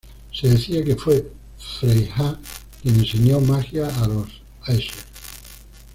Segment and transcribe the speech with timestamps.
[0.31, 2.39] Se decía que fue Freyja
[2.81, 4.31] quien enseñó magia a los
[4.65, 4.95] Æsir.